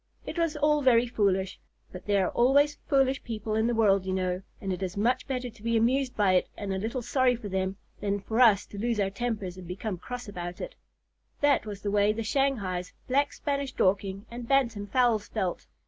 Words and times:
It 0.25 0.39
was 0.39 0.57
all 0.57 0.81
very 0.81 1.05
foolish, 1.05 1.59
but 1.91 2.07
there 2.07 2.25
are 2.25 2.31
always 2.31 2.73
foolish 2.87 3.23
people 3.23 3.53
in 3.53 3.67
the 3.67 3.75
world, 3.75 4.03
you 4.07 4.13
know, 4.13 4.41
and 4.59 4.73
it 4.73 4.81
is 4.81 4.97
much 4.97 5.27
better 5.27 5.47
to 5.51 5.61
be 5.61 5.77
amused 5.77 6.17
by 6.17 6.31
it 6.33 6.49
and 6.57 6.73
a 6.73 6.79
little 6.79 7.03
sorry 7.03 7.35
for 7.35 7.49
them, 7.49 7.77
than 7.99 8.19
for 8.19 8.41
us 8.41 8.65
to 8.65 8.79
lose 8.79 8.99
our 8.99 9.11
tempers 9.11 9.57
and 9.57 9.67
become 9.67 9.99
cross 9.99 10.27
about 10.27 10.59
it. 10.59 10.73
That 11.41 11.67
was 11.67 11.81
the 11.83 11.91
way 11.91 12.13
the 12.13 12.23
Shanghais, 12.23 12.93
Black 13.07 13.31
Spanish, 13.31 13.73
Dorking, 13.73 14.25
and 14.31 14.47
Bantam 14.47 14.87
fowls 14.87 15.27
felt. 15.27 15.67